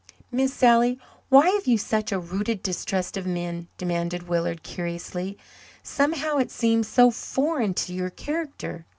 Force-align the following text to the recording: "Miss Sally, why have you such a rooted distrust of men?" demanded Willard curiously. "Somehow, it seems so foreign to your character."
"Miss 0.31 0.51
Sally, 0.51 0.97
why 1.29 1.51
have 1.51 1.67
you 1.67 1.77
such 1.77 2.11
a 2.11 2.17
rooted 2.19 2.63
distrust 2.63 3.17
of 3.17 3.27
men?" 3.27 3.67
demanded 3.77 4.27
Willard 4.27 4.63
curiously. 4.63 5.37
"Somehow, 5.83 6.37
it 6.37 6.49
seems 6.49 6.87
so 6.87 7.11
foreign 7.11 7.75
to 7.75 7.93
your 7.93 8.09
character." 8.09 8.87